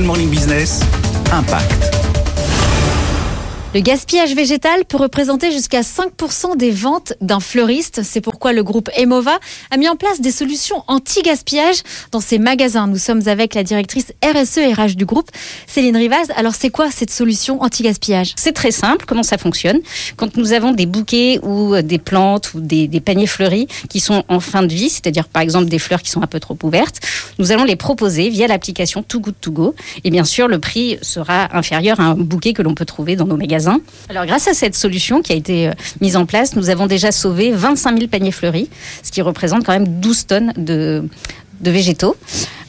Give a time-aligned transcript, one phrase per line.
[0.00, 0.80] Good Morning Business,
[1.30, 1.99] Impact.
[3.72, 8.00] Le gaspillage végétal peut représenter jusqu'à 5% des ventes d'un fleuriste.
[8.02, 9.38] C'est pourquoi le groupe Emova
[9.70, 12.88] a mis en place des solutions anti-gaspillage dans ses magasins.
[12.88, 15.30] Nous sommes avec la directrice RSE RH du groupe,
[15.68, 16.32] Céline Rivaz.
[16.34, 18.32] Alors c'est quoi cette solution anti-gaspillage?
[18.34, 19.04] C'est très simple.
[19.06, 19.78] Comment ça fonctionne?
[20.16, 24.24] Quand nous avons des bouquets ou des plantes ou des, des paniers fleuris qui sont
[24.26, 26.98] en fin de vie, c'est-à-dire par exemple des fleurs qui sont un peu trop ouvertes,
[27.38, 29.74] nous allons les proposer via l'application Too Good To Go.
[30.02, 33.26] Et bien sûr, le prix sera inférieur à un bouquet que l'on peut trouver dans
[33.26, 33.59] nos magasins
[34.08, 37.12] alors grâce à cette solution qui a été euh, mise en place, nous avons déjà
[37.12, 38.68] sauvé 25 000 paniers fleuris,
[39.02, 41.04] ce qui représente quand même 12 tonnes de,
[41.60, 42.16] végétaux.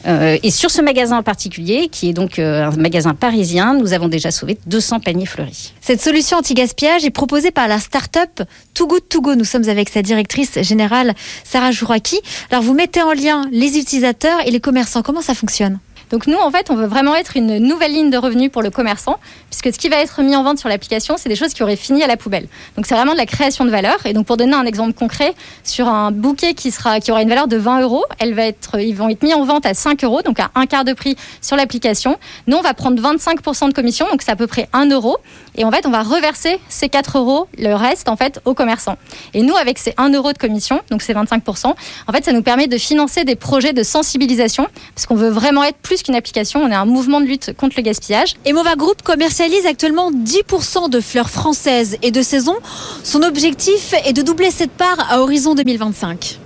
[0.08, 3.94] Euh, et sur ce magasin en particulier, qui est donc euh, un magasin parisien, nous
[3.94, 5.74] avons déjà sauvé 200 paniers fleuris.
[5.80, 8.42] Cette solution anti-gaspillage est proposée par la start-up
[8.74, 9.36] Too Good Go.
[9.36, 11.14] Nous sommes avec sa directrice générale,
[11.44, 12.20] Sarah Jouraki.
[12.50, 15.04] Alors vous mettez en lien les utilisateurs et les commerçants.
[15.04, 15.80] Comment ça fonctionne?
[16.12, 18.70] Donc nous, en fait, on veut vraiment être une nouvelle ligne de revenus pour le
[18.70, 19.18] commerçant,
[19.50, 21.76] puisque ce qui va être mis en vente sur l'application, c'est des choses qui auraient
[21.76, 22.48] fini à la poubelle.
[22.76, 23.98] Donc c'est vraiment de la création de valeur.
[24.06, 27.30] Et donc pour donner un exemple concret, sur un bouquet qui, sera, qui aura une
[27.30, 30.04] valeur de 20 euros, elle va être, ils vont être mis en vente à 5
[30.04, 32.18] euros, donc à un quart de prix sur l'application.
[32.48, 35.18] Nous, on va prendre 25% de commission, donc c'est à peu près 1 euro.
[35.56, 38.98] Et en fait, on va reverser ces 4 euros, le reste, en fait, aux commerçants.
[39.34, 42.42] Et nous, avec ces 1 euro de commission, donc ces 25%, en fait, ça nous
[42.42, 46.62] permet de financer des projets de sensibilisation, parce qu'on veut vraiment être plus qu'une application,
[46.64, 48.36] on est un mouvement de lutte contre le gaspillage.
[48.46, 52.56] Emova Group commercialise actuellement 10% de fleurs françaises et de saison.
[53.04, 56.40] Son objectif est de doubler cette part à horizon 2025.